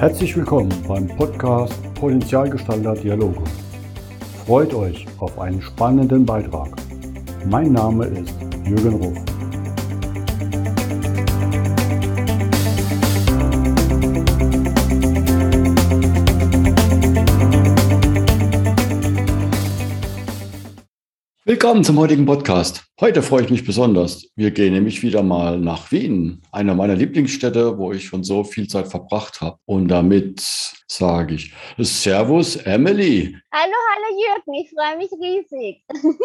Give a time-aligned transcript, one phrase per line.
[0.00, 3.44] Herzlich willkommen beim Podcast Potenzialgestalter Dialoge.
[4.46, 6.70] Freut euch auf einen spannenden Beitrag.
[7.44, 8.34] Mein Name ist
[8.64, 9.18] Jürgen Ruf.
[21.44, 22.89] Willkommen zum heutigen Podcast.
[23.00, 24.28] Heute freue ich mich besonders.
[24.36, 28.68] Wir gehen nämlich wieder mal nach Wien, einer meiner Lieblingsstädte, wo ich schon so viel
[28.68, 29.56] Zeit verbracht habe.
[29.64, 30.42] Und damit
[30.86, 33.34] sage ich Servus, Emily.
[33.52, 35.82] Hallo, hallo Jürgen, ich freue mich riesig.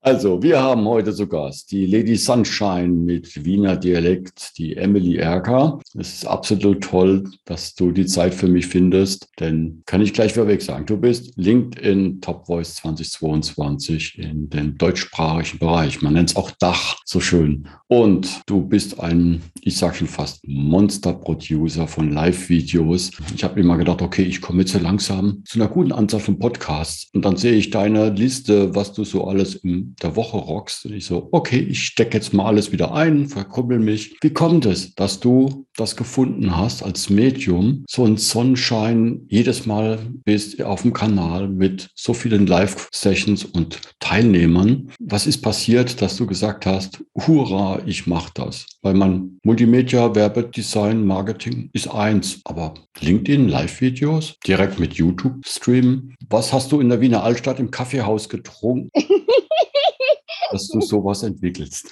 [0.00, 5.80] also, wir haben heute zu Gast die Lady Sunshine mit Wiener Dialekt, die Emily Erker.
[5.98, 10.34] Es ist absolut toll, dass du die Zeit für mich findest, denn kann ich gleich
[10.34, 16.02] vorweg sagen, du bist LinkedIn Top Voice 2022 in den deutschsprachigen Bereich.
[16.02, 17.68] Man nennt es auch Dach, so schön.
[17.88, 23.10] Und du bist ein, ich sage schon fast Monster-Producer von Live-Videos.
[23.34, 26.38] Ich habe immer gedacht, okay, ich komme jetzt so langsam zu einer guten Anzahl von
[26.38, 27.08] Podcasts.
[27.12, 30.86] Und dann sehe ich deine Liste, was du so alles in der Woche rockst.
[30.86, 34.16] Und ich so, okay, ich stecke jetzt mal alles wieder ein, verkuppel mich.
[34.22, 39.98] Wie kommt es, dass du das gefunden hast als Medium, so ein Sonnenschein jedes Mal
[40.24, 44.90] bist auf dem Kanal mit so vielen Live-Sessions und Teilnehmern?
[45.00, 48.66] Was ist passiert, dass du gesagt hast, hurra, ich mache das?
[48.82, 56.14] Weil man Multimedia, Werbedesign, Marketing ist eins, aber LinkedIn, Live-Videos, direkt mit YouTube streamen.
[56.28, 58.90] Was hast du in der Wiener Altstadt im Kaffeehaus getrunken,
[60.50, 61.90] dass du sowas entwickelst?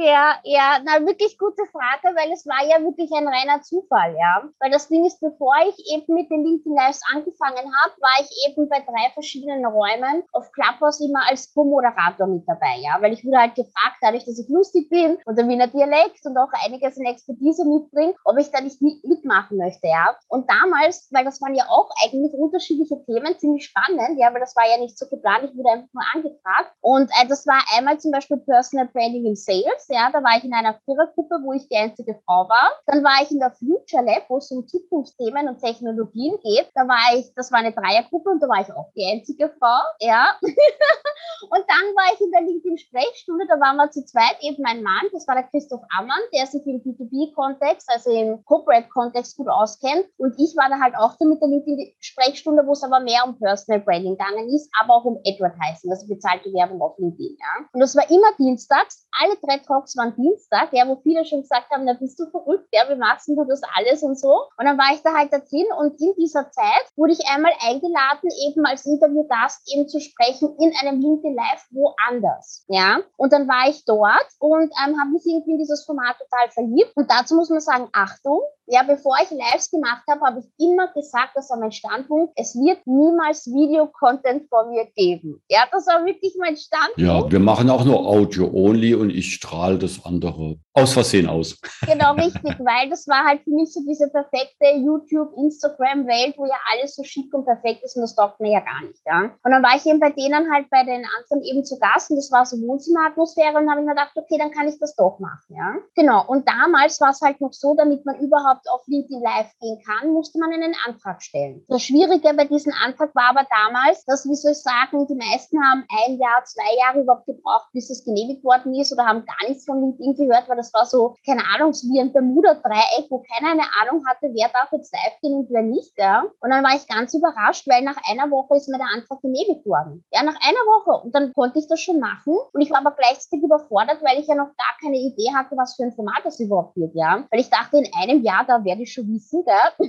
[0.00, 4.48] Ja, ja, na wirklich gute Frage, weil es war ja wirklich ein reiner Zufall, ja.
[4.60, 8.30] Weil das Ding ist, bevor ich eben mit den LinkedIn Lives angefangen habe, war ich
[8.46, 12.96] eben bei drei verschiedenen Räumen auf Clubhouse immer als Co-Moderator mit dabei, ja.
[13.00, 16.38] Weil ich wurde halt gefragt, dadurch, dass ich lustig bin und der Wiener Dialekt und
[16.38, 20.14] auch einiges in Expertise mitbringe, ob ich da nicht mitmachen möchte, ja.
[20.28, 24.54] Und damals, weil das waren ja auch eigentlich unterschiedliche Themen, ziemlich spannend, ja, weil das
[24.54, 26.70] war ja nicht so geplant, ich wurde einfach nur angefragt.
[26.82, 30.44] Und äh, das war einmal zum Beispiel Personal Branding in Sales, ja, da war ich
[30.44, 32.72] in einer Vierergruppe, wo ich die einzige Frau war.
[32.86, 36.70] Dann war ich in der Future Lab, wo es um Zukunftsthemen und Technologien geht.
[36.74, 39.80] Da war ich, das war eine Dreiergruppe und da war ich auch die einzige Frau,
[40.00, 40.36] ja.
[40.42, 45.06] und dann war ich in der LinkedIn-Sprechstunde, da waren wir zu zweit, eben mein Mann,
[45.12, 50.06] das war der Christoph Ammann, der sich im B2B-Kontext, also im Corporate-Kontext gut auskennt.
[50.18, 53.38] Und ich war da halt auch so mit der LinkedIn-Sprechstunde, wo es aber mehr um
[53.38, 57.66] Personal Branding gegangen ist, aber auch um Advertising, also bezahlte Werbung auf LinkedIn, ja.
[57.72, 61.70] Und das war immer dienstags, alle drei Talks waren Dienstag, ja, wo viele schon gesagt
[61.70, 64.32] haben, na bist du verrückt, ja, wie machst du das alles und so.
[64.56, 68.28] Und dann war ich da halt drin und in dieser Zeit wurde ich einmal eingeladen,
[68.46, 72.98] eben als Interviewgast eben zu sprechen in einem LinkedIn Live woanders, ja.
[73.16, 76.92] Und dann war ich dort und ähm, habe mich irgendwie in dieses Format total verliebt.
[76.96, 80.88] Und dazu muss man sagen, Achtung, ja, bevor ich Lives gemacht habe, habe ich immer
[80.92, 85.42] gesagt, das war mein Standpunkt, es wird niemals Video-Content von mir geben.
[85.48, 86.98] Ja, das war wirklich mein Standpunkt.
[86.98, 91.58] Ja, wir machen auch nur Audio-only und ich strahle das andere aus Versehen aus.
[91.88, 96.58] Genau, richtig, weil das war halt für mich so diese perfekte YouTube, Instagram-Welt, wo ja
[96.72, 99.00] alles so schick und perfekt ist und das taugt mir ja gar nicht.
[99.06, 99.30] Ja.
[99.42, 102.16] Und dann war ich eben bei denen halt bei den anderen eben zu Gast und
[102.16, 105.18] das war so Wohnzimmeratmosphäre und habe ich mir gedacht, okay, dann kann ich das doch
[105.18, 105.56] machen.
[105.56, 105.76] Ja.
[105.94, 109.78] Genau, und damals war es halt noch so, damit man überhaupt auf LinkedIn Live gehen
[109.84, 111.64] kann, musste man einen Antrag stellen.
[111.68, 115.58] Das Schwierige bei diesem Antrag war aber damals, dass, wie soll ich sagen, die meisten
[115.62, 119.48] haben ein Jahr, zwei Jahre überhaupt gebraucht, bis es genehmigt worden ist oder haben gar
[119.48, 123.22] nichts von LinkedIn gehört, weil das war so, keine Ahnung, so wie ein Bermuda-Dreieck, wo
[123.22, 125.92] keiner eine Ahnung hatte, wer darf jetzt live gehen und wer nicht.
[125.98, 126.24] Ja.
[126.40, 129.66] Und dann war ich ganz überrascht, weil nach einer Woche ist mir der Antrag genehmigt
[129.66, 130.04] worden.
[130.12, 131.04] Ja, nach einer Woche.
[131.04, 132.36] Und dann konnte ich das schon machen.
[132.52, 135.76] Und ich war aber gleichzeitig überfordert, weil ich ja noch gar keine Idee hatte, was
[135.76, 136.94] für ein Format das überhaupt wird.
[136.94, 137.24] Ja.
[137.30, 139.88] Weil ich dachte, in einem Jahr, da werde ich schon wissen, gell?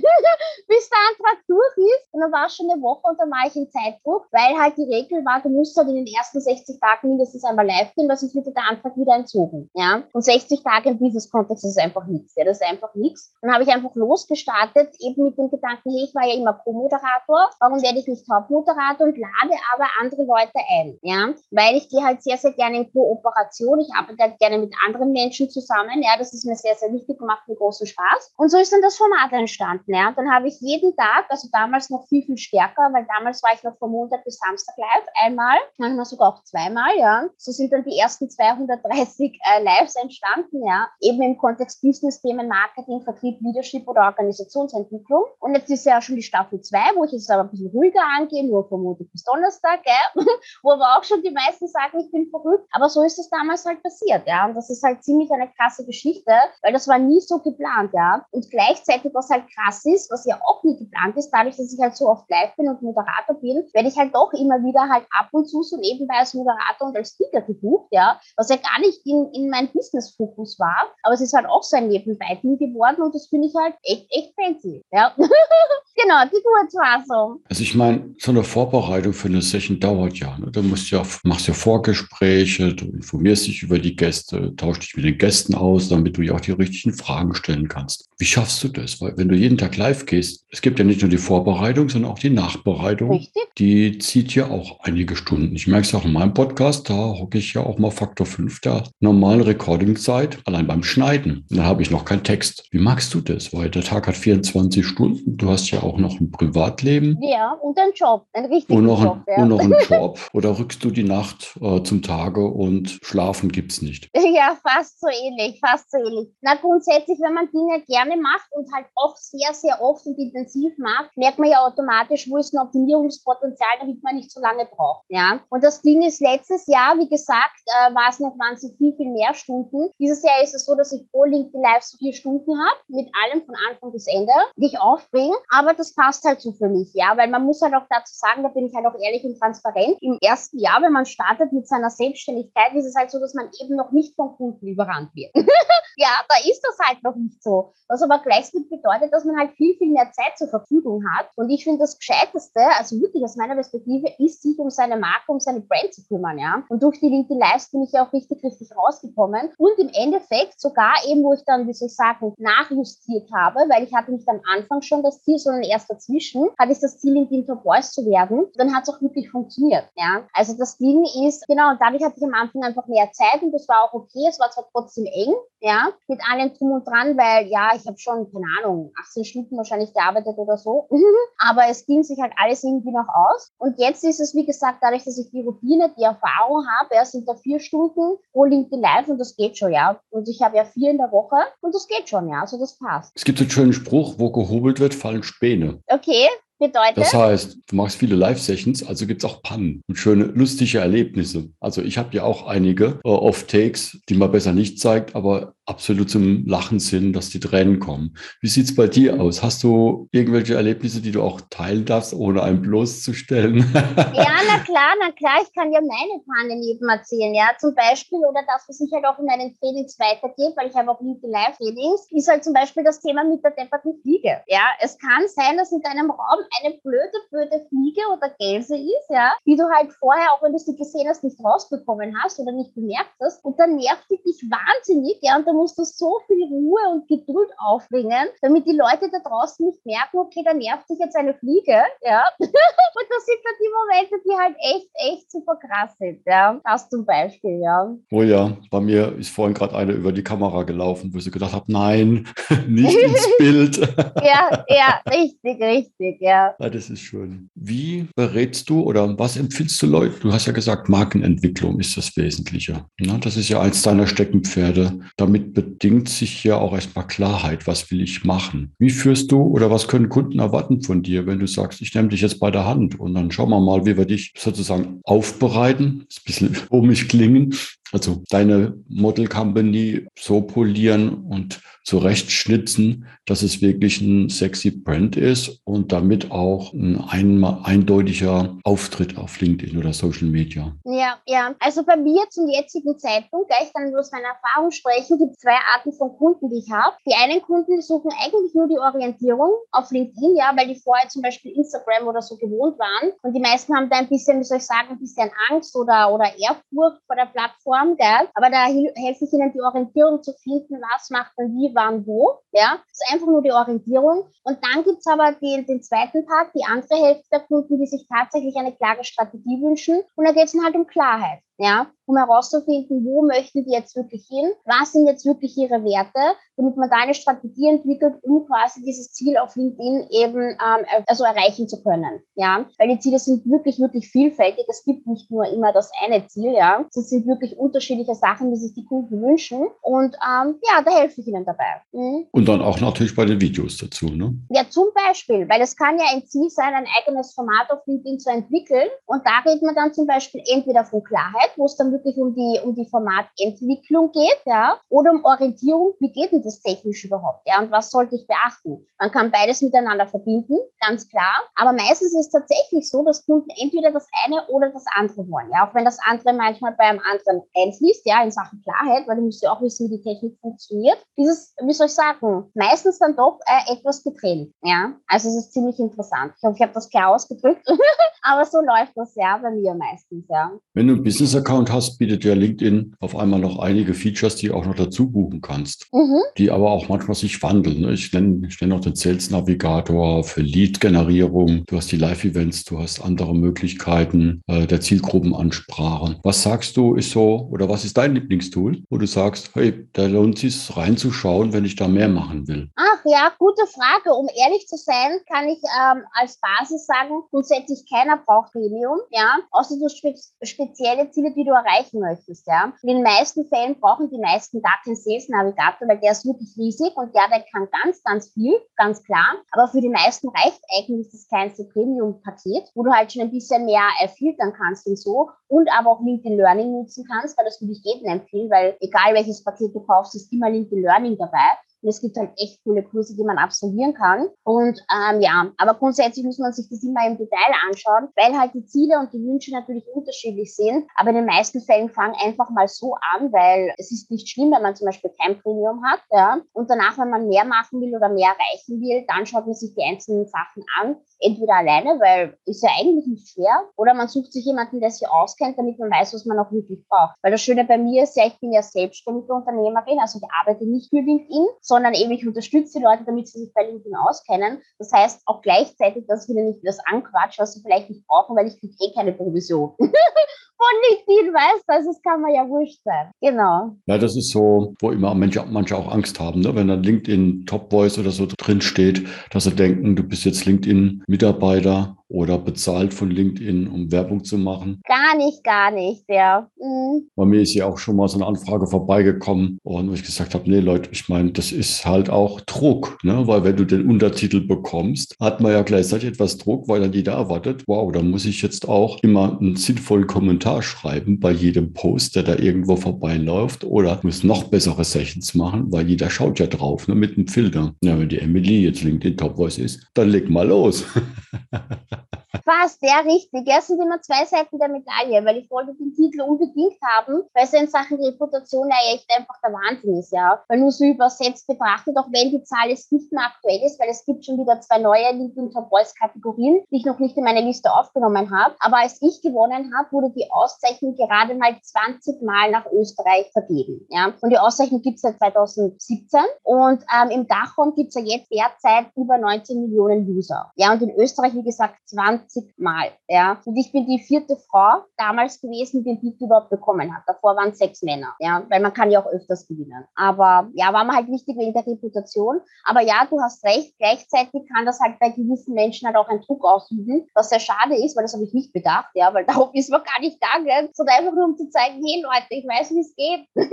[0.68, 2.12] bis der Antrag durch ist.
[2.12, 4.76] Und dann war es schon eine Woche und dann war ich in Zeitdruck, weil halt
[4.76, 8.08] die Regel war, du musst halt in den ersten 60 Tagen mindestens einmal live gehen,
[8.08, 9.70] weil sonst wird der Antrag wieder entzogen.
[9.74, 10.02] Ja?
[10.12, 12.34] Und 60 Tage im Business-Kontext ist einfach nichts.
[12.36, 12.44] Ja?
[12.44, 13.32] Das ist einfach nichts.
[13.42, 17.50] Dann habe ich einfach losgestartet, eben mit dem Gedanken, hey, ich war ja immer Co-Moderator,
[17.58, 20.98] warum werde ich nicht Hauptmoderator und lade aber andere Leute ein?
[21.02, 21.34] Ja?
[21.50, 23.80] Weil ich gehe halt sehr, sehr gerne in Kooperation.
[23.80, 26.02] Ich arbeite halt gerne mit anderen Menschen zusammen.
[26.02, 28.34] Ja, das ist mir sehr, sehr wichtig und macht mir großen Spaß.
[28.36, 29.94] Und so ist dann das Format entstanden.
[29.94, 30.08] Ja?
[30.08, 33.52] Und dann habe ich jeden Tag, also damals noch viel, viel stärker, weil damals war
[33.54, 37.28] ich noch von Montag bis Samstag live, einmal, manchmal sogar auch zweimal, ja.
[37.36, 43.02] So sind dann die ersten 230 äh, Lives entstanden, ja, eben im Kontext Business-Themen, Marketing,
[43.02, 45.24] Vertrieb, Leadership oder Organisationsentwicklung.
[45.40, 48.02] Und jetzt ist ja schon die Staffel 2, wo ich jetzt aber ein bisschen ruhiger
[48.16, 50.24] angehe, nur von Montag bis Donnerstag, gell?
[50.62, 52.68] wo aber auch schon die meisten sagen, ich bin verrückt.
[52.72, 54.46] Aber so ist es damals halt passiert, ja.
[54.46, 56.32] Und das ist halt ziemlich eine krasse Geschichte,
[56.62, 58.24] weil das war nie so geplant, ja.
[58.30, 61.74] Und Und gleichzeitig, was halt krass ist, was ja auch nie geplant ist, dadurch, dass
[61.74, 64.88] ich halt so oft live bin und Moderator bin, werde ich halt doch immer wieder
[64.88, 68.56] halt ab und zu so nebenbei als Moderator und als Speaker gebucht, ja, was ja
[68.56, 72.56] gar nicht in, in mein Business-Fokus war, aber es ist halt auch so ein Nebenbei-Ding
[72.56, 75.14] geworden und das finde ich halt echt, echt fancy, ja.
[75.18, 77.42] genau, die Kurzfassung.
[77.44, 80.50] Also ich meine, so eine Vorbereitung für eine Session dauert ja, ne?
[80.50, 85.04] Du musst ja, machst ja Vorgespräche, du informierst dich über die Gäste, tauschst dich mit
[85.04, 88.08] den Gästen aus, damit du ja auch die richtigen Fragen stellen kannst.
[88.20, 89.00] Wie schaffst du das?
[89.00, 92.10] Weil wenn du jeden Tag live gehst, es gibt ja nicht nur die Vorbereitung, sondern
[92.10, 93.12] auch die Nachbereitung.
[93.12, 93.42] Richtig.
[93.56, 95.56] Die zieht ja auch einige Stunden.
[95.56, 98.60] Ich merke es auch in meinem Podcast, da hocke ich ja auch mal Faktor 5
[98.60, 101.46] der normalen Recordingzeit, allein beim Schneiden.
[101.48, 102.68] Dann habe ich noch keinen Text.
[102.70, 103.54] Wie magst du das?
[103.54, 105.38] Weil der Tag hat 24 Stunden.
[105.38, 107.16] Du hast ja auch noch ein Privatleben.
[107.22, 109.22] Ja, und einen Job, einen richtigen und noch Job.
[109.28, 109.42] Ein, ja.
[109.42, 110.20] Und noch einen Job.
[110.34, 114.10] Oder rückst du die Nacht äh, zum Tage und schlafen gibt es nicht?
[114.14, 116.28] Ja, fast so ähnlich, fast so ähnlich.
[116.42, 120.72] Na, grundsätzlich, wenn man Dinge gerne macht und halt auch sehr, sehr oft und intensiv
[120.78, 125.04] macht, merkt man ja automatisch, wo ist ein Optimierungspotenzial, damit man nicht so lange braucht.
[125.08, 125.40] Ja?
[125.50, 129.10] Und das Ding ist, letztes Jahr, wie gesagt, äh, war es noch wahnsinnig viel, viel
[129.10, 129.90] mehr Stunden.
[129.98, 133.08] Dieses Jahr ist es so, dass ich pro LinkedIn Live so vier Stunden habe, mit
[133.24, 135.36] allem von Anfang bis Ende, die ich aufbringe.
[135.50, 138.42] Aber das passt halt so für mich, ja, weil man muss halt auch dazu sagen,
[138.42, 139.96] da bin ich halt auch ehrlich und transparent.
[140.00, 143.50] Im ersten Jahr, wenn man startet mit seiner Selbstständigkeit, ist es halt so, dass man
[143.60, 145.34] eben noch nicht vom Kunden überrannt wird.
[145.96, 147.72] ja, da ist das halt noch nicht so.
[148.00, 151.28] Was aber gleichzeitig bedeutet, dass man halt viel, viel mehr Zeit zur Verfügung hat.
[151.36, 155.30] Und ich finde, das Gescheiteste, also wirklich aus meiner Perspektive, ist, sich um seine Marke,
[155.30, 156.62] um seine Brand zu kümmern, ja.
[156.70, 159.50] Und durch die LinkedIn Lives bin ich ja auch richtig, richtig rausgekommen.
[159.58, 163.84] Und im Endeffekt sogar eben, wo ich dann, wie soll ich sagen, nachjustiert habe, weil
[163.84, 167.12] ich hatte nicht am Anfang schon das Ziel, sondern erst dazwischen, hatte ich das Ziel,
[167.12, 168.46] LinkedIn Top Voice zu werden.
[168.54, 170.24] Dann hat es auch wirklich funktioniert, ja.
[170.32, 173.52] Also das Ding ist, genau, und dadurch hatte ich am Anfang einfach mehr Zeit und
[173.52, 174.26] das war auch okay.
[174.26, 177.98] Es war zwar trotzdem eng, ja, mit allem drum und dran, weil ja, ich habe
[177.98, 180.88] schon, keine Ahnung, 18 Stunden wahrscheinlich gearbeitet oder so.
[181.38, 183.50] Aber es ging sich halt alles irgendwie noch aus.
[183.58, 187.28] Und jetzt ist es, wie gesagt, dadurch, dass ich die Routine, die Erfahrung habe, sind
[187.28, 189.98] da vier Stunden pro LinkedIn Live und das geht schon, ja.
[190.10, 192.40] Und ich habe ja vier in der Woche und das geht schon, ja.
[192.40, 193.12] Also das passt.
[193.14, 195.80] Es gibt einen schönen Spruch, wo gehobelt wird, fallen Späne.
[195.86, 196.28] Okay,
[196.60, 196.98] Bedeutet?
[196.98, 201.48] Das heißt, du machst viele Live-Sessions, also gibt es auch Pannen und schöne, lustige Erlebnisse.
[201.58, 206.10] Also ich habe ja auch einige äh, Off-Takes, die man besser nicht zeigt, aber absolut
[206.10, 208.16] zum Lachen sind, dass die Tränen kommen.
[208.40, 209.40] Wie sieht es bei dir aus?
[209.42, 213.58] Hast du irgendwelche Erlebnisse, die du auch teilen darfst, ohne einen bloßzustellen?
[214.14, 218.18] ja, na klar, na klar, ich kann ja meine Pannen eben erzählen, ja, zum Beispiel,
[218.18, 221.30] oder das, was ich halt auch in meinen Trainings weitergebe, weil ich habe auch LinkedIn
[221.30, 224.74] Live-Trainings, ist halt zum Beispiel das Thema mit der depperten Fliege, ja.
[224.80, 229.32] Es kann sein, dass in deinem Raum eine blöde, blöde Fliege oder Gelse ist, ja,
[229.46, 232.74] die du halt vorher, auch wenn du sie gesehen hast, nicht rausbekommen hast oder nicht
[232.74, 236.42] bemerkt hast, und dann nervt die dich wahnsinnig, ja, und dann musst du so viel
[236.44, 240.98] Ruhe und Geduld aufbringen, damit die Leute da draußen nicht merken, okay, da nervt sich
[240.98, 242.24] jetzt eine Fliege, ja.
[242.38, 246.58] und das sind dann die Momente, die halt echt, echt super krass sind, ja.
[246.64, 247.94] Das zum Beispiel, ja.
[248.10, 251.52] Oh ja, bei mir ist vorhin gerade eine über die Kamera gelaufen, wo ich gedacht
[251.52, 252.26] habe, nein,
[252.66, 253.76] nicht ins Bild.
[253.76, 256.54] ja, ja, richtig, richtig, ja.
[256.58, 256.70] ja.
[256.70, 257.50] Das ist schön.
[257.54, 260.20] Wie berätst du oder was empfiehlst du Leuten?
[260.20, 262.86] Du hast ja gesagt, Markenentwicklung ist das Wesentliche.
[262.98, 265.00] Ja, das ist ja eins deiner Steckenpferde.
[265.16, 268.72] Damit bedingt sich ja auch erstmal Klarheit, was will ich machen.
[268.78, 272.08] Wie führst du oder was können Kunden erwarten von dir, wenn du sagst, ich nehme
[272.08, 276.04] dich jetzt bei der Hand und dann schauen wir mal, wie wir dich sozusagen aufbereiten,
[276.06, 277.54] das ist ein bisschen komisch klingen,
[277.92, 285.60] also deine Model Company so polieren und zurechtschnitzen, dass es wirklich ein sexy Brand ist
[285.64, 290.72] und damit auch ein eindeutiger Auftritt auf LinkedIn oder Social Media.
[290.84, 291.54] Ja, ja.
[291.58, 295.56] Also bei mir zum jetzigen Zeitpunkt, gleich dann aus meiner Erfahrung sprechen, gibt es zwei
[295.74, 296.94] Arten von Kunden, die ich habe.
[297.06, 301.22] Die einen Kunden, suchen eigentlich nur die Orientierung auf LinkedIn, ja, weil die vorher zum
[301.22, 303.12] Beispiel Instagram oder so gewohnt waren.
[303.22, 306.12] Und die meisten haben da ein bisschen, wie soll ich sagen, ein bisschen Angst oder,
[306.12, 308.28] oder Ehrfurcht vor der Plattform, gell?
[308.34, 312.38] Aber da helfe ich ihnen, die Orientierung zu finden, was macht man wie, wann, wo.
[312.52, 314.28] Ja, das ist einfach nur die Orientierung.
[314.44, 318.06] Und dann gibt's aber den, den zweiten Part, die andere Hälfte der Kunden, die sich
[318.08, 320.02] tatsächlich eine klare Strategie wünschen.
[320.16, 324.26] Und da geht's dann halt um Klarheit ja, um herauszufinden, wo möchten die jetzt wirklich
[324.28, 328.82] hin, was sind jetzt wirklich ihre Werte, damit man da eine Strategie entwickelt, um quasi
[328.82, 333.48] dieses Ziel auf LinkedIn eben ähm, also erreichen zu können, ja, weil die Ziele sind
[333.48, 337.56] wirklich, wirklich vielfältig, es gibt nicht nur immer das eine Ziel, ja, es sind wirklich
[337.56, 339.68] unterschiedliche Sachen, die sich die Kunden wünschen.
[339.82, 341.82] Und ähm, ja, da helfe ich ihnen dabei.
[341.92, 342.26] Mhm.
[342.32, 344.34] Und dann auch natürlich bei den Videos dazu, ne?
[344.50, 348.18] Ja, zum Beispiel, weil es kann ja ein Ziel sein, ein eigenes Format auf LinkedIn
[348.18, 348.88] zu entwickeln.
[349.06, 352.34] Und da redet man dann zum Beispiel entweder von Klarheit, wo es dann wirklich um
[352.34, 357.46] die, um die Formatentwicklung geht, ja, oder um Orientierung, wie geht denn das technisch überhaupt,
[357.46, 358.86] ja, und was sollte ich beachten?
[358.98, 363.48] Man kann beides miteinander verbinden, ganz klar, aber meistens ist es tatsächlich so, dass Kunden
[363.60, 367.42] entweder das eine oder das andere wollen, ja, auch wenn das andere manchmal beim anderen
[367.56, 370.98] einfließt, ja, in Sachen Klarheit, weil du musst ja auch wissen, wie die Technik funktioniert.
[371.16, 375.52] Dieses, wie soll ich sagen, meistens dann doch äh, etwas getrennt, ja, also es ist
[375.52, 376.34] ziemlich interessant.
[376.36, 377.66] Ich hoffe, ich habe das klar ausgedrückt,
[378.22, 380.52] aber so läuft das ja bei mir meistens, ja.
[380.74, 381.04] Wenn du einen
[381.40, 385.10] Business-Account hast, bietet ja LinkedIn auf einmal noch einige Features, die du auch noch dazu
[385.10, 386.20] buchen kannst, mhm.
[386.38, 387.82] die aber auch manchmal sich wandeln.
[387.82, 387.92] Ne?
[387.92, 391.64] Ich nenne, ich nenne noch den Sales Navigator für Lead-Generierung.
[391.66, 396.16] Du hast die Live-Events, du hast andere Möglichkeiten äh, der Zielgruppenansprache.
[396.22, 400.06] Was sagst du, ist so, oder was ist dein Lieblingstool, wo du sagst, hey, da
[400.06, 402.68] lohnt es sich reinzuschauen, wenn ich da mehr machen will?
[402.76, 404.14] Ach ja, gute Frage.
[404.14, 409.38] Um ehrlich zu sein, kann ich ähm, als Basis sagen, grundsätzlich keiner braucht Premium, ja,
[409.52, 412.72] außer du spe spezielle Ziele, die du erreichen möchtest, ja.
[412.82, 416.56] In den meisten Fällen brauchen die meisten gar keinen Sales Navigator, weil der ist wirklich
[416.56, 419.36] riesig und ja, der kann ganz, ganz viel, ganz klar.
[419.52, 423.64] Aber für die meisten reicht eigentlich das kleinste Premium-Paket, wo du halt schon ein bisschen
[423.66, 427.60] mehr äh, filtern kannst und so und aber auch LinkedIn Learning nutzen kannst, weil das
[427.60, 431.58] würde ich jedem empfehlen, weil egal welches Paket du kaufst, ist immer LinkedIn Learning dabei.
[431.82, 434.28] Und es gibt halt echt coole Kurse, die man absolvieren kann.
[434.44, 438.54] Und ähm, ja, aber grundsätzlich muss man sich das immer im Detail anschauen, weil halt
[438.54, 440.86] die Ziele und die Wünsche natürlich unterschiedlich sind.
[440.96, 444.52] Aber in den meisten Fällen fangen einfach mal so an, weil es ist nicht schlimm,
[444.52, 446.00] wenn man zum Beispiel kein Premium hat.
[446.10, 446.40] Ja.
[446.52, 449.74] Und danach, wenn man mehr machen will oder mehr erreichen will, dann schaut man sich
[449.74, 454.32] die einzelnen Sachen an entweder alleine, weil ist ja eigentlich nicht schwer, oder man sucht
[454.32, 457.14] sich jemanden, der sich auskennt, damit man weiß, was man auch wirklich braucht.
[457.22, 460.66] Weil das Schöne bei mir ist ja, ich bin ja selbstständige Unternehmerin, also ich arbeite
[460.66, 464.60] nicht für LinkedIn, sondern eben ich unterstütze die Leute, damit sie sich bei LinkedIn auskennen.
[464.78, 468.36] Das heißt auch gleichzeitig, dass ich ihnen nicht das anquatsche, was sie vielleicht nicht brauchen,
[468.36, 469.72] weil ich kriege eh keine Provision.
[469.78, 473.10] von LinkedIn weißt, also es kann man ja wurscht sein.
[473.20, 473.76] Genau.
[473.86, 476.54] Ja, das ist so, wo immer manche, manche auch Angst haben, ne?
[476.54, 480.44] wenn dann LinkedIn Top Voice oder so drin steht, dass sie denken, du bist jetzt
[480.44, 484.80] LinkedIn-Mitarbeiter oder bezahlt von LinkedIn, um Werbung zu machen?
[484.86, 486.48] Gar nicht, gar nicht, ja.
[486.60, 487.08] Mhm.
[487.16, 490.34] Bei mir ist ja auch schon mal so eine Anfrage vorbeigekommen und wo ich gesagt
[490.34, 493.26] habe, nee Leute, ich meine, das ist halt auch Druck, ne?
[493.26, 497.12] weil wenn du den Untertitel bekommst, hat man ja gleichzeitig etwas Druck, weil dann jeder
[497.12, 502.16] erwartet, wow, da muss ich jetzt auch immer einen sinnvollen Kommentar schreiben bei jedem Post,
[502.16, 506.88] der da irgendwo vorbeiläuft oder muss noch bessere Sessions machen, weil jeder schaut ja drauf
[506.88, 506.94] ne?
[506.94, 507.74] mit einem Filter.
[507.82, 510.84] Ja, wenn die Emily jetzt LinkedIn Top Voice ist, dann leg mal los.
[512.44, 513.46] Fast, ja, richtig.
[513.46, 517.44] Ja, sind immer zwei Seiten der Medaille, weil ich wollte den Titel unbedingt haben, weil
[517.44, 520.42] es in Sachen Reputation ja echt einfach der Wahnsinn ist, ja.
[520.48, 523.88] Weil nur so übersetzt betrachtet, auch wenn die Zahl jetzt nicht mehr aktuell ist, weil
[523.88, 527.24] es gibt schon wieder zwei neue LinkedIn Top Voice Kategorien, die ich noch nicht in
[527.24, 528.54] meine Liste aufgenommen habe.
[528.60, 533.86] Aber als ich gewonnen habe, wurde die Auszeichnung gerade mal 20 Mal nach Österreich vergeben,
[533.90, 534.14] ja.
[534.20, 538.30] Und die Auszeichnung gibt es seit 2017 und ähm, im Dachraum gibt es ja jetzt
[538.32, 540.50] derzeit über 19 Millionen User.
[540.56, 542.92] Ja, und in Österreich, wie gesagt, 20 20 Mal.
[543.08, 543.40] Ja.
[543.44, 547.02] Und ich bin die vierte Frau damals gewesen, die den Titel überhaupt bekommen hat.
[547.06, 549.84] Davor waren sechs Männer, ja, weil man kann ja auch öfters gewinnen.
[549.94, 552.40] Aber ja, war mir halt wichtig wegen der Reputation.
[552.64, 556.22] Aber ja, du hast recht, gleichzeitig kann das halt bei gewissen Menschen halt auch einen
[556.22, 559.50] Druck ausüben, was sehr schade ist, weil das habe ich nicht bedacht, ja, weil darauf
[559.54, 562.70] ist man gar nicht gegangen, sondern einfach nur um zu zeigen, hey Leute, ich weiß,
[562.70, 563.26] wie es geht.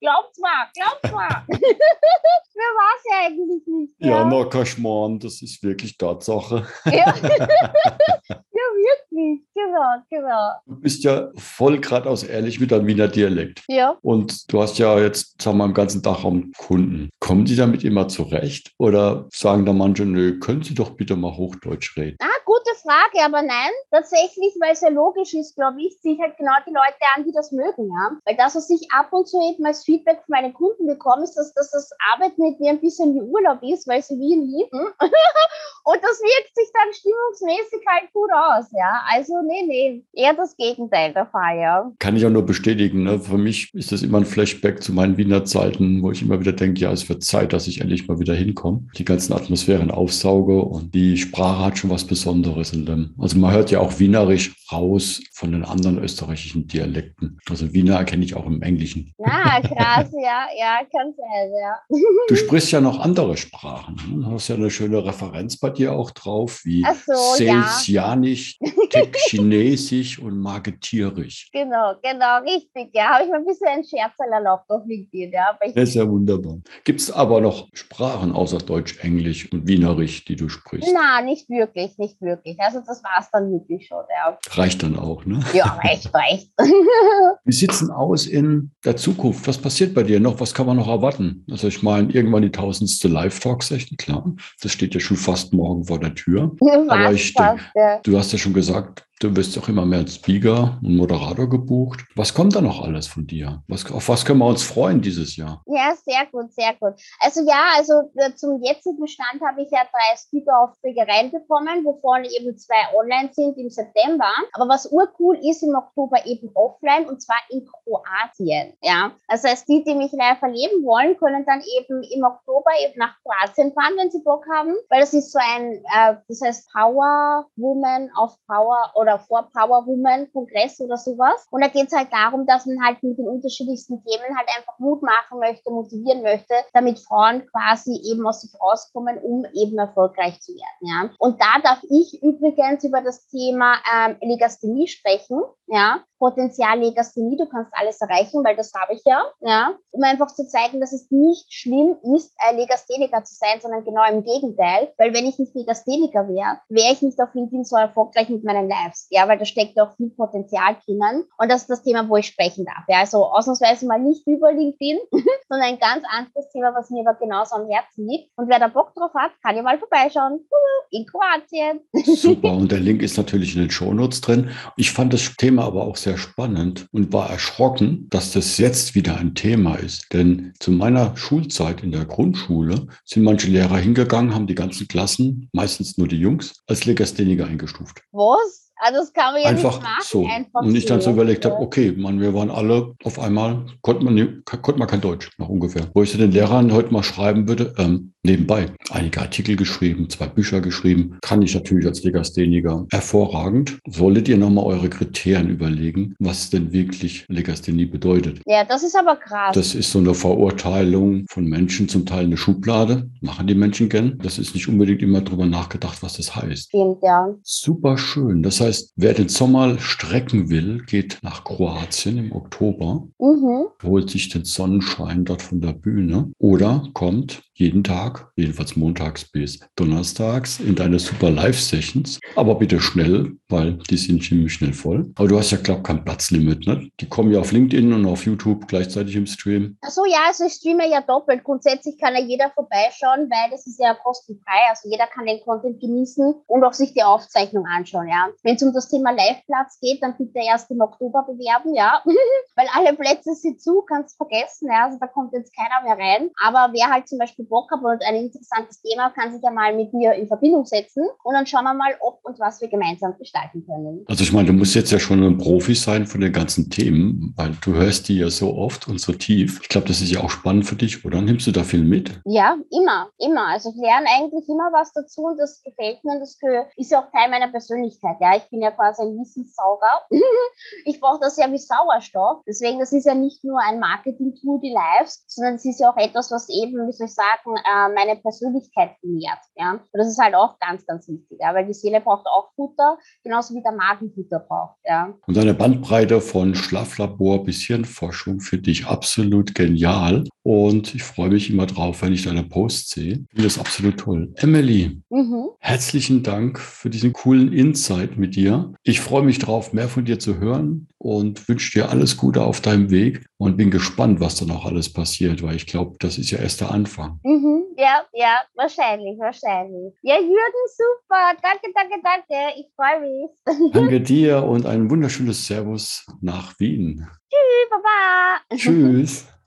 [0.00, 1.44] Glaubt's mal, glaubt's mal.
[1.48, 3.94] Mir war es ja eigentlich nicht.
[3.98, 6.66] Ja, ja na, Kaschmorn, das ist wirklich Tatsache.
[6.84, 7.14] Ja.
[8.78, 10.52] wirklich, genau, genau.
[10.66, 13.62] Du bist ja voll geradeaus ehrlich mit deinem Wiener Dialekt.
[13.68, 13.96] Ja.
[14.02, 17.10] Und du hast ja jetzt, sagen wir mal, im ganzen Dachraum Kunden.
[17.20, 18.72] Kommen die damit immer zurecht?
[18.78, 22.16] Oder sagen da manche, nö, können Sie doch bitte mal Hochdeutsch reden?
[22.20, 26.20] Ah, gute Frage, aber nein, tatsächlich, weil es ja logisch ist, glaube ich, ziehe ich
[26.20, 28.16] halt genau die Leute an, die das mögen, ja.
[28.24, 31.34] Weil das, was ich ab und zu eben als Feedback von meinen Kunden bekomme, ist,
[31.34, 34.88] dass, dass das Arbeiten mit mir ein bisschen wie Urlaub ist, weil sie Wien lieben.
[35.88, 39.00] und das wirkt sich dann stimmungsmäßig halt gut aus, ja.
[39.10, 41.90] Also, nee, nee, eher das Gegenteil der Fall, ja.
[41.98, 43.18] Kann ich auch nur bestätigen, ne?
[43.18, 46.52] Für mich ist das immer ein Flashback zu meinen Wiener Zeiten, wo ich immer wieder
[46.52, 48.86] denke, ja, es wird Zeit, dass ich endlich mal wieder hinkomme.
[48.98, 53.14] Die ganzen Atmosphären aufsauge und die Sprache hat schon was Besonderes in dem.
[53.18, 57.38] Also man hört ja auch Wienerisch raus von den anderen österreichischen Dialekten.
[57.48, 59.14] Also Wiener erkenne ich auch im Englischen.
[59.18, 61.98] Ja, krass, ja, ja, kann sein, ja.
[62.28, 63.96] Du sprichst ja noch andere Sprachen.
[64.10, 64.26] Ne?
[64.26, 68.58] Du hast ja eine schöne Referenz bei dir auch drauf, wie so, Selsjanisch,
[68.90, 71.50] tick chinesisch und marketierisch.
[71.52, 72.90] Genau, genau, richtig.
[72.94, 75.32] Ja, habe ich mir ein bisschen ein Scherz erlaubt auf LinkedIn.
[75.32, 76.58] Ja, das ist ja wunderbar.
[76.84, 80.90] Gibt es aber noch Sprachen außer Deutsch, Englisch und Wienerisch, die du sprichst?
[80.92, 82.58] Na, nicht wirklich, nicht wirklich.
[82.60, 84.04] Also das war es dann wirklich schon.
[84.10, 84.38] Ja.
[84.50, 85.40] Reicht dann auch, ne?
[85.52, 86.50] Ja, reicht, reicht.
[86.58, 89.46] Wir sitzen aus in der Zukunft.
[89.46, 90.40] Was passiert bei dir noch?
[90.40, 91.44] Was kann man noch erwarten?
[91.50, 94.34] Also ich meine, irgendwann die tausendste Live-Talk-Session, klar.
[94.62, 96.54] Das steht ja schon fast morgen vor der Tür.
[96.88, 97.62] Aber ich denke,
[98.02, 101.48] du hast ja schon gesagt, как Du wirst auch immer mehr als Speaker und Moderator
[101.48, 102.04] gebucht.
[102.14, 103.64] Was kommt da noch alles von dir?
[103.66, 105.60] Was, auf was können wir uns freuen dieses Jahr?
[105.66, 106.94] Ja, sehr gut, sehr gut.
[107.18, 112.56] Also ja, also äh, zum jetzigen Stand habe ich ja drei Speaker-Aufträge reinbekommen, wovon eben
[112.56, 114.30] zwei online sind im September.
[114.52, 118.74] Aber was urcool ist im Oktober eben offline und zwar in Kroatien.
[118.82, 122.96] Ja, das heißt, die, die mich live erleben wollen, können dann eben im Oktober eben
[122.98, 126.70] nach Kroatien fahren, wenn sie Bock haben, weil das ist so ein, äh, das heißt
[126.72, 131.46] Power Woman of Power oder oder vor Power Woman Kongress oder sowas.
[131.50, 134.78] Und da geht es halt darum, dass man halt mit den unterschiedlichsten Themen halt einfach
[134.78, 140.40] Mut machen möchte, motivieren möchte, damit Frauen quasi eben aus sich rauskommen, um eben erfolgreich
[140.40, 140.80] zu werden.
[140.80, 141.10] Ja.
[141.18, 145.42] Und da darf ich übrigens über das Thema ähm, Legasthenie sprechen.
[145.66, 150.28] Ja, Potenzial Legasthenie, du kannst alles erreichen, weil das habe ich ja, ja, um einfach
[150.28, 154.92] zu zeigen, dass es nicht schlimm ist, ein Legastheniker zu sein, sondern genau im Gegenteil,
[154.98, 158.68] weil wenn ich nicht Legastheniker wäre, wäre ich nicht auf LinkedIn so erfolgreich mit meinen
[158.68, 161.24] Lives, ja, weil da steckt auch viel Potenzial drinnen.
[161.38, 164.52] Und das ist das Thema, wo ich sprechen darf, ja, also ausnahmsweise mal nicht über
[164.52, 164.98] LinkedIn,
[165.48, 168.30] sondern ein ganz anderes Thema, was mir aber genauso am Herzen liegt.
[168.36, 170.46] Und wer da Bock drauf hat, kann ja mal vorbeischauen,
[170.90, 171.80] in Kroatien.
[172.16, 174.50] Super, und der Link ist natürlich in den Shownotes drin.
[174.76, 178.94] Ich fand das Thema aber auch sehr sehr spannend und war erschrocken, dass das jetzt
[178.94, 180.10] wieder ein Thema ist.
[180.14, 185.50] Denn zu meiner Schulzeit in der Grundschule sind manche Lehrer hingegangen, haben die ganzen Klassen,
[185.52, 188.02] meistens nur die Jungs, als Legastheniker eingestuft.
[188.12, 188.70] Was?
[188.80, 190.04] Also das kann man ja einfach nicht machen.
[190.04, 190.26] So.
[190.26, 194.04] Einfach und ich dann so überlegt habe, okay, man, wir waren alle auf einmal, konnte
[194.04, 195.88] man, konnte man kein Deutsch, noch ungefähr.
[195.94, 200.26] Wo ich zu den Lehrern heute mal schreiben würde, ähm, nebenbei einige Artikel geschrieben, zwei
[200.26, 203.78] Bücher geschrieben, kann ich natürlich als Legastheniker hervorragend.
[203.88, 208.40] Solltet ihr nochmal eure Kriterien überlegen, was denn wirklich Legasthenie bedeutet.
[208.46, 209.54] Ja, das ist aber krass.
[209.54, 214.18] Das ist so eine Verurteilung von Menschen, zum Teil eine Schublade, machen die Menschen gern.
[214.22, 216.68] Das ist nicht unbedingt immer drüber nachgedacht, was das heißt.
[216.68, 217.28] Stimmt, ja.
[217.42, 218.42] Super schön.
[218.42, 223.68] Das heißt, heißt, wer den Sommer strecken will, geht nach Kroatien im Oktober, mhm.
[223.82, 229.58] holt sich den Sonnenschein dort von der Bühne oder kommt jeden Tag, jedenfalls montags bis
[229.74, 232.20] donnerstags, in deine super Live-Sessions.
[232.36, 235.10] Aber bitte schnell, weil die sind ziemlich schnell voll.
[235.16, 236.66] Aber du hast ja, glaube ich, kein Platzlimit.
[236.66, 236.88] Ne?
[237.00, 239.76] Die kommen ja auf LinkedIn und auf YouTube gleichzeitig im Stream.
[239.80, 241.42] Achso, ja, also ich streame ja doppelt.
[241.42, 244.70] Grundsätzlich kann ja jeder vorbeischauen, weil das ist ja kostenfrei.
[244.70, 248.08] Also jeder kann den Content genießen und auch sich die Aufzeichnung anschauen.
[248.08, 248.28] Ja.
[248.44, 252.02] Wenn es um das Thema Live-Platz geht, dann bitte erst im Oktober bewerben, ja.
[252.56, 254.68] weil alle Plätze sind zu, kannst vergessen.
[254.70, 254.86] Ja.
[254.86, 256.30] Also da kommt jetzt keiner mehr rein.
[256.40, 259.74] Aber wer halt zum Beispiel Bock hat und ein interessantes Thema, kann sich ja mal
[259.74, 263.16] mit mir in Verbindung setzen und dann schauen wir mal, ob und was wir gemeinsam
[263.18, 264.04] gestalten können.
[264.06, 267.32] Also ich meine, du musst jetzt ja schon ein Profi sein von den ganzen Themen,
[267.36, 269.60] weil du hörst die ja so oft und so tief.
[269.62, 271.20] Ich glaube, das ist ja auch spannend für dich, oder?
[271.20, 272.20] Nimmst du da viel mit?
[272.24, 273.48] Ja, immer, immer.
[273.48, 276.38] Also ich lerne eigentlich immer was dazu und das gefällt mir und das
[276.76, 278.16] ist ja auch Teil meiner Persönlichkeit.
[278.20, 280.06] Ja, ich bin ja quasi ein Wissenssauger.
[280.84, 282.42] ich brauche das ja wie Sauerstoff.
[282.46, 285.96] Deswegen, das ist ja nicht nur ein Marketing-Tool, die Lives, sondern es ist ja auch
[285.96, 289.38] etwas, was eben, wie soll ich sagen, sagen, äh, meine Persönlichkeit nährt.
[289.56, 289.72] Ja?
[289.72, 291.54] Und das ist halt auch ganz, ganz wichtig, ja?
[291.54, 294.76] weil die Seele braucht auch Futter, genauso wie der Magen Futter braucht.
[294.84, 295.14] Ja?
[295.26, 300.24] Und eine Bandbreite von Schlaflabor bis Hirnforschung finde ich absolut genial.
[300.42, 303.12] Und ich freue mich immer drauf, wenn ich deine Posts sehe.
[303.12, 304.32] Ich finde das absolut toll.
[304.36, 305.50] Emily, mhm.
[305.58, 308.72] herzlichen Dank für diesen coolen Insight mit dir.
[308.82, 312.60] Ich freue mich drauf, mehr von dir zu hören und wünsche dir alles Gute auf
[312.60, 316.30] deinem Weg und bin gespannt, was da noch alles passiert, weil ich glaube, das ist
[316.30, 317.20] ja erst der Anfang.
[317.28, 317.64] Mhm.
[317.76, 319.92] Ja, ja, wahrscheinlich, wahrscheinlich.
[320.00, 321.34] Ja, Jürgen, super.
[321.42, 322.58] Danke, danke, danke.
[322.58, 323.28] Ich freue mich.
[323.74, 327.06] Danke dir und ein wunderschönes Servus nach Wien.
[327.28, 328.40] Tschüss, Baba.
[328.56, 329.26] Tschüss.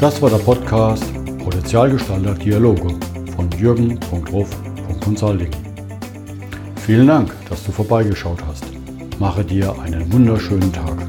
[0.00, 1.04] Das war der Podcast
[1.42, 2.88] Potenzialgestalter Dialoge
[3.34, 5.50] von jürgen.ruf.consulting.
[6.86, 8.57] Vielen Dank, dass du vorbeigeschaut hast.
[9.18, 11.07] Mache dir einen wunderschönen Tag.